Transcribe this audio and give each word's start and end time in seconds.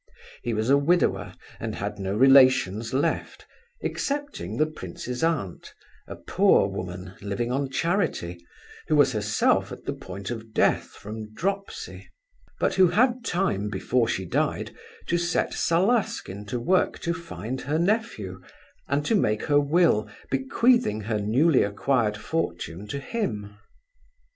He 0.41 0.55
was 0.55 0.71
a 0.71 0.79
widower, 0.79 1.35
and 1.59 1.75
had 1.75 1.99
no 1.99 2.15
relations 2.15 2.91
left, 2.91 3.45
excepting 3.83 4.57
the 4.57 4.65
prince's 4.65 5.23
aunt, 5.23 5.75
a 6.07 6.15
poor 6.15 6.67
woman 6.67 7.13
living 7.21 7.51
on 7.51 7.69
charity, 7.69 8.43
who 8.87 8.95
was 8.95 9.11
herself 9.11 9.71
at 9.71 9.85
the 9.85 9.93
point 9.93 10.31
of 10.31 10.55
death 10.55 10.85
from 10.87 11.31
dropsy; 11.35 12.09
but 12.59 12.73
who 12.73 12.87
had 12.87 13.23
time, 13.23 13.69
before 13.69 14.07
she 14.07 14.25
died, 14.25 14.75
to 15.05 15.19
set 15.19 15.53
Salaskin 15.53 16.47
to 16.47 16.59
work 16.59 16.97
to 17.01 17.13
find 17.13 17.61
her 17.61 17.77
nephew, 17.77 18.41
and 18.87 19.05
to 19.05 19.13
make 19.13 19.43
her 19.43 19.59
will 19.59 20.09
bequeathing 20.31 21.01
her 21.01 21.19
newly 21.19 21.61
acquired 21.61 22.17
fortune 22.17 22.87
to 22.87 22.97
him. 22.97 23.55